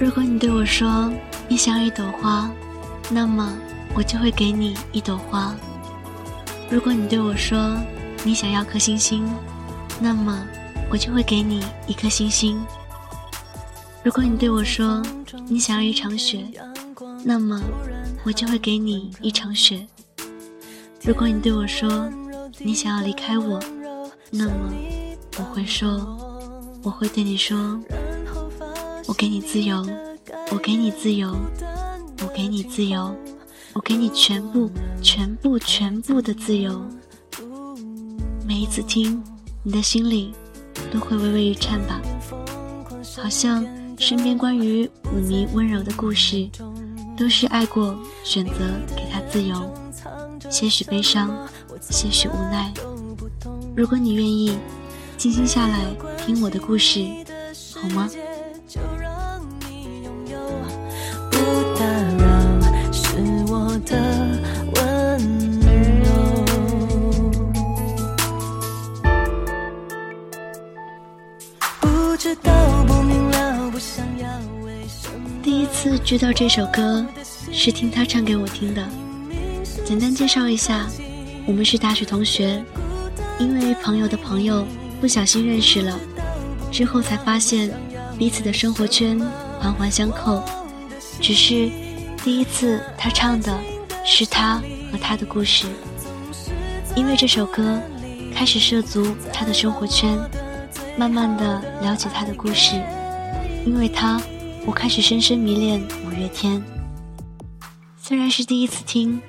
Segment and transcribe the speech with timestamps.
[0.00, 1.12] 如果你对我说
[1.48, 2.48] 你想要一朵花，
[3.10, 3.52] 那么
[3.94, 5.52] 我就会给你一朵花。
[6.70, 7.76] 如果你对我说
[8.22, 9.28] 你想要颗星星，
[10.00, 10.46] 那么
[10.88, 12.64] 我就会给你一颗星星。
[14.04, 15.02] 如果你对我说
[15.48, 16.46] 你想要一场雪，
[17.24, 17.60] 那么
[18.24, 19.84] 我就会给你一场雪。
[21.02, 22.08] 如果你对我说
[22.58, 23.60] 你想要离开我，
[24.30, 24.72] 那么
[25.38, 26.16] 我会说，
[26.84, 27.80] 我会对你说。
[29.08, 29.82] 我给你自由，
[30.52, 31.34] 我给你自由，
[32.20, 33.16] 我给你自由，
[33.72, 36.78] 我给你全部、全部、全部的自由。
[38.46, 39.22] 每一次听，
[39.62, 40.34] 你的心里
[40.92, 42.02] 都会微微一颤吧？
[43.16, 43.66] 好像
[43.98, 46.46] 身边关于五迷温柔的故事，
[47.16, 48.52] 都是爱过，选择
[48.94, 49.72] 给他自由，
[50.50, 51.48] 些许悲伤，
[51.80, 52.70] 些许无奈。
[53.74, 54.58] 如果你愿意，
[55.16, 55.86] 静心下来
[56.18, 57.06] 听我的故事，
[57.74, 58.06] 好吗？
[76.08, 77.04] 知道这首歌，
[77.52, 78.82] 是听他唱给我听的。
[79.84, 80.88] 简单介绍一下，
[81.44, 82.64] 我们是大学同学，
[83.38, 84.66] 因为朋友的朋友
[85.02, 86.00] 不小心认识了，
[86.72, 87.70] 之后才发现
[88.18, 89.20] 彼此的生活圈
[89.60, 90.42] 环环相扣。
[91.20, 91.70] 只是
[92.24, 93.54] 第一次他唱的
[94.02, 95.66] 是他和他的故事，
[96.96, 97.78] 因为这首歌
[98.34, 100.18] 开始涉足他的生活圈。
[100.96, 102.80] 慢慢的了解他的故事，
[103.66, 104.18] 因为他，
[104.64, 105.80] 我开始深深迷恋
[106.18, 106.62] 月天。
[107.96, 109.20] 虽然是第一次听，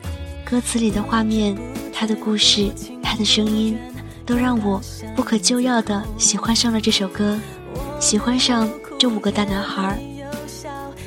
[0.43, 1.55] 歌词里的画面、
[1.93, 2.71] 他的故事、
[3.03, 3.77] 他的声音，
[4.25, 4.81] 都让我
[5.15, 7.39] 不可救药的喜欢上了这首歌，
[7.99, 10.01] 喜欢上这五个大男孩。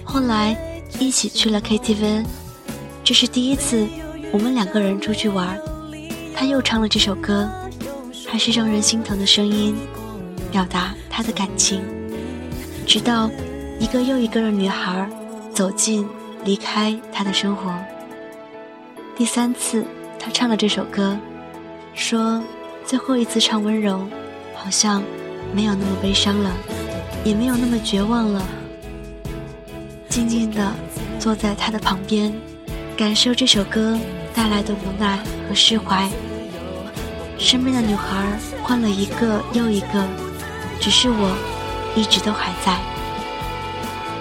[0.04, 0.56] 后来
[0.98, 2.25] 一起去了 KTV，
[3.03, 3.87] 这是第一次
[4.32, 5.59] 我们两个人出去玩，
[6.34, 7.50] 他又唱了这首歌，
[8.26, 9.75] 还是让人心疼的声音。
[10.50, 11.81] 表达他的感情，
[12.87, 13.31] 直到
[13.81, 15.09] 一个又一个的女孩
[15.54, 16.08] 走进、
[16.44, 17.72] 离开他的生活。
[19.16, 19.84] 第三次，
[20.18, 21.16] 他唱了这首歌，
[21.94, 22.42] 说
[22.84, 24.06] 最后一次唱温柔，
[24.54, 25.02] 好像
[25.52, 26.50] 没有那么悲伤了，
[27.24, 28.42] 也没有那么绝望了。
[30.08, 30.72] 静静地
[31.18, 32.32] 坐在他的旁边，
[32.96, 33.98] 感受这首歌
[34.34, 35.18] 带来的无奈
[35.48, 36.08] 和释怀。
[37.38, 40.06] 身边的女孩换了一个又一个。
[40.80, 41.32] 只是我
[41.94, 42.76] 一直都还在。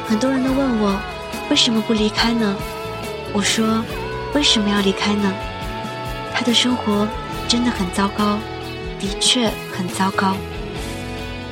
[0.08, 1.02] 很多人都问我
[1.52, 2.56] 为什么不离开呢？
[3.34, 3.84] 我说
[4.34, 5.34] 为什么要离开呢？
[6.34, 7.06] 他的生活
[7.46, 8.40] 真的很糟糕，
[8.98, 10.34] 的确很糟糕。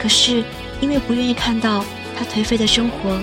[0.01, 0.41] 可是
[0.79, 1.83] 因为不愿意看到
[2.17, 3.19] 他颓废的生活，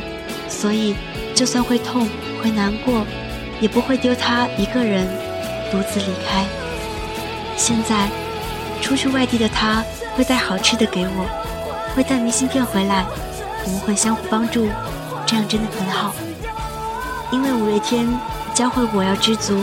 [0.51, 0.95] 所以
[1.35, 2.07] 就算会痛
[2.43, 3.07] 会难过，
[3.59, 5.09] 也不会丢他一个人
[5.73, 6.45] 独自离开。
[7.57, 8.07] 现在
[8.83, 9.83] 出去外地的他
[10.15, 11.27] 会带好吃的给我。
[11.97, 13.07] 会带明信片回来，
[13.65, 14.69] 我们会相互帮助，
[15.25, 16.15] 这样真的很好。
[17.33, 18.07] 因为五月天
[18.55, 19.59] 教会我要知足，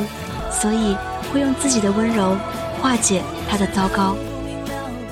[0.52, 0.96] 所以
[1.32, 2.38] 会用自己的温柔
[2.82, 4.16] 化解他的糟糕。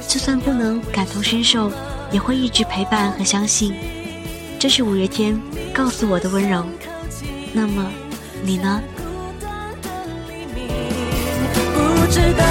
[0.07, 1.71] 就算不能感同身受，
[2.11, 3.73] 也会一直陪伴和相信。
[4.59, 5.39] 这是五月天
[5.73, 6.65] 告诉我的温柔。
[7.53, 7.89] 那么，
[8.43, 8.81] 你呢？
[11.73, 12.43] 不知道，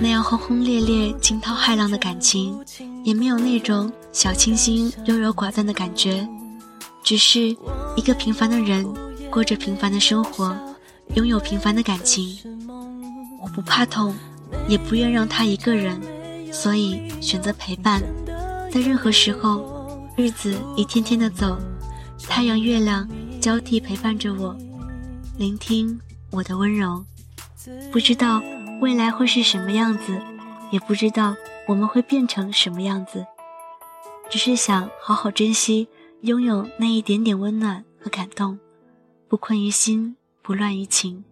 [0.00, 2.58] 那样轰轰烈烈、惊涛骇浪的感情，
[3.04, 6.28] 也没有那种小清新、优柔寡断的感觉，
[7.02, 7.56] 只是
[7.96, 8.86] 一个平凡的人，
[9.30, 10.56] 过着平凡的生活，
[11.14, 12.36] 拥有平凡的感情。
[13.40, 14.14] 我不怕痛，
[14.68, 16.00] 也不愿让他一个人，
[16.52, 18.02] 所以选择陪伴。
[18.70, 21.58] 在任何时候，日子一天天的走，
[22.28, 23.08] 太阳、月亮
[23.40, 24.56] 交替陪伴着我，
[25.38, 25.98] 聆听
[26.30, 27.04] 我的温柔。
[27.90, 28.42] 不知道。
[28.82, 30.20] 未来会是什么样子，
[30.72, 31.36] 也不知道
[31.68, 33.24] 我们会变成什么样子，
[34.28, 35.86] 只是想好好珍惜，
[36.22, 38.58] 拥有那一点点温暖和感动，
[39.28, 41.24] 不困于心，不乱于情。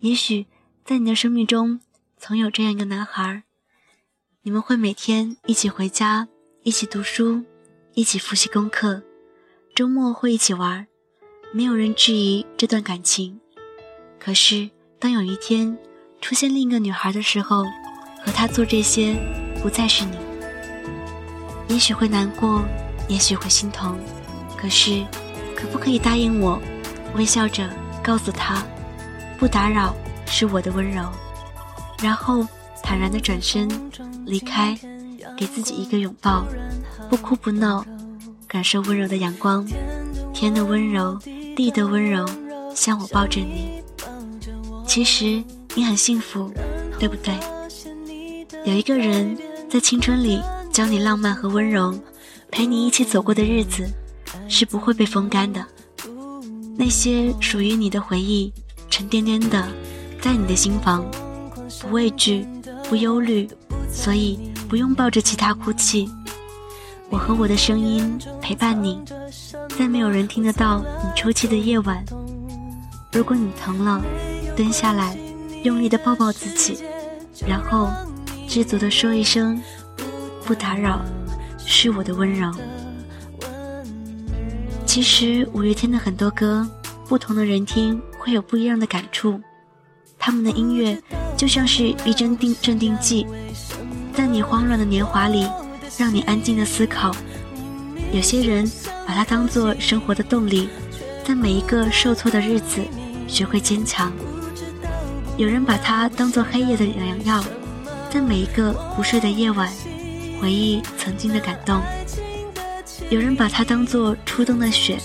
[0.00, 0.46] 也许
[0.84, 1.78] 在你的生命中，
[2.16, 3.44] 曾有这样一个男孩，
[4.42, 6.26] 你们会每天一起回家，
[6.64, 7.44] 一起读书，
[7.94, 9.00] 一起复习功课，
[9.76, 10.88] 周末会一起玩，
[11.52, 13.40] 没有人质疑这段感情。
[14.18, 14.68] 可是
[14.98, 15.78] 当有一天，
[16.20, 17.64] 出现另一个女孩的时候，
[18.24, 19.14] 和她做这些
[19.62, 20.16] 不再是你。
[21.68, 22.62] 也许会难过，
[23.08, 23.98] 也许会心疼，
[24.56, 25.04] 可是，
[25.54, 26.60] 可不可以答应我，
[27.14, 27.68] 微笑着
[28.02, 28.62] 告诉她，
[29.38, 29.94] 不打扰
[30.26, 31.04] 是我的温柔，
[32.02, 32.46] 然后
[32.82, 33.68] 坦然的转身
[34.24, 34.78] 离开，
[35.36, 36.44] 给自己一个拥抱，
[37.08, 37.84] 不哭不闹，
[38.46, 39.66] 感受温柔的阳光，
[40.32, 41.18] 天的温柔，
[41.54, 42.26] 地的温柔，
[42.74, 43.82] 像我抱着你。
[44.86, 45.44] 其实
[45.74, 46.52] 你很幸福，
[46.98, 47.34] 对不对？
[48.64, 49.36] 有一个人
[49.70, 50.40] 在青春里。
[50.70, 51.92] 教你浪漫和温柔，
[52.52, 53.84] 陪你一起走过的日子，
[54.48, 55.66] 是不会被风干的。
[56.76, 58.52] 那些属于你的回忆，
[58.88, 59.66] 沉甸甸的，
[60.20, 61.04] 在你的心房，
[61.80, 62.46] 不畏惧，
[62.88, 63.48] 不忧虑，
[63.90, 64.38] 所以
[64.68, 66.08] 不用抱着吉他哭泣。
[67.10, 69.02] 我和我的声音陪伴你，
[69.76, 72.04] 在没有人听得到你抽泣的夜晚。
[73.12, 74.00] 如果你疼了，
[74.54, 75.18] 蹲下来，
[75.62, 76.78] 用力的抱抱自己，
[77.46, 77.90] 然后
[78.48, 79.60] 知足的说一声。
[80.44, 81.04] 不打扰，
[81.58, 82.50] 是我的温柔。
[84.86, 86.66] 其实五月天的很多歌，
[87.06, 89.38] 不同的人听会有不一样的感触。
[90.18, 90.98] 他们的音乐
[91.36, 93.26] 就像是一针定镇定剂，
[94.14, 95.46] 在你慌乱的年华里，
[95.98, 97.14] 让你安静的思考。
[98.10, 98.66] 有些人
[99.06, 100.70] 把它当做生活的动力，
[101.26, 102.80] 在每一个受挫的日子，
[103.26, 104.10] 学会坚强。
[105.38, 107.44] 有人把它当做黑夜的良药，
[108.10, 109.72] 在每一个不睡的夜晚。
[110.40, 111.80] 回忆曾经的感动，
[113.08, 114.98] 有人把它当做初冬的雪，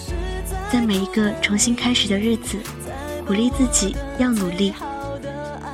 [0.71, 2.57] 在每一个重新开始的日子，
[3.27, 4.73] 鼓励自己要努力。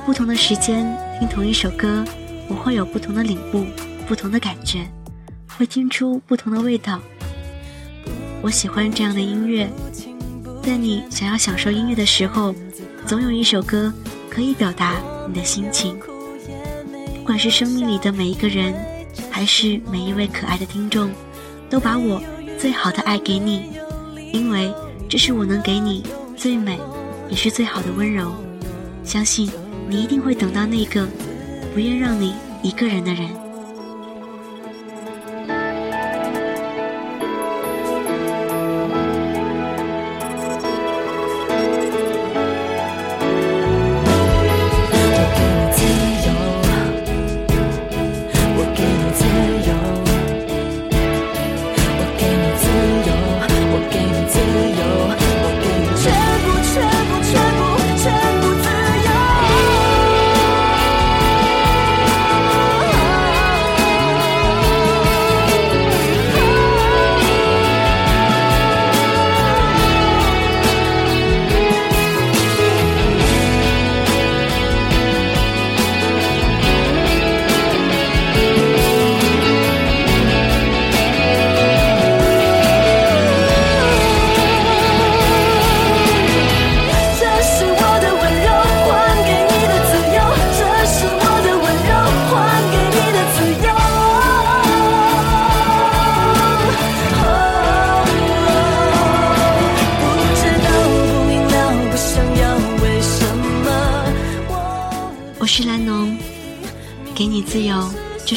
[0.04, 0.86] 不同的时间
[1.18, 2.04] 听同一首歌，
[2.46, 3.64] 我会有不同的领悟，
[4.06, 4.86] 不同的感觉，
[5.56, 7.00] 会听出不同的味道。
[8.42, 9.70] 我喜欢这样的音乐，
[10.62, 12.54] 在你想要享受音乐的时候，
[13.06, 13.90] 总有一首歌
[14.40, 14.96] 可以表达
[15.28, 15.98] 你的心情。
[15.98, 18.74] 不管是生命里的每一个人。
[19.28, 21.10] 还是每一位可爱的听众，
[21.68, 22.22] 都把我
[22.58, 23.70] 最好的爱给你，
[24.32, 24.72] 因为
[25.08, 26.04] 这是我能给你
[26.36, 26.78] 最美，
[27.28, 28.32] 也是最好的温柔。
[29.04, 29.50] 相信
[29.88, 31.06] 你一定会等到那个
[31.74, 33.28] 不愿让你一个人的人。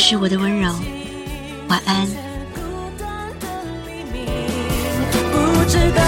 [0.06, 0.70] 是我的温柔。
[1.70, 2.06] 晚安。
[5.32, 6.04] 不知道，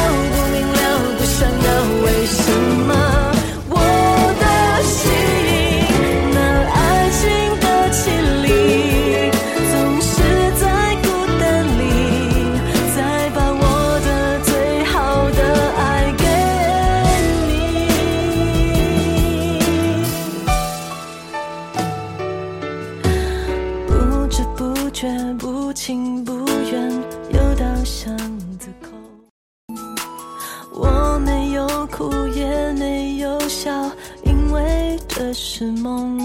[35.16, 36.18] 的是梦，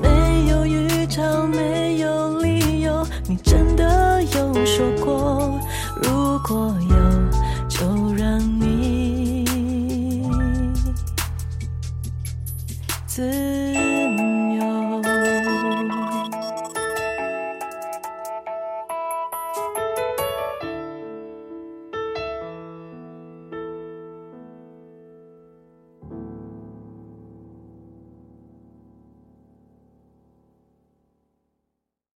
[0.00, 5.60] 没有预兆，没有理由，你真的有说过，
[6.02, 6.72] 如果。